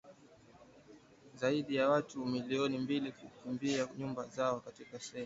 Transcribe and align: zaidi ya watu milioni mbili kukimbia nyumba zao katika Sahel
zaidi 1.35 1.75
ya 1.75 1.89
watu 1.89 2.25
milioni 2.25 2.77
mbili 2.77 3.11
kukimbia 3.11 3.87
nyumba 3.97 4.27
zao 4.27 4.59
katika 4.59 4.99
Sahel 4.99 5.19